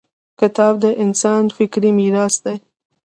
•کتاب 0.39 0.73
د 0.83 0.85
انسان 1.03 1.43
فکري 1.57 1.91
میراث 1.97 2.35
دی. 2.43 2.57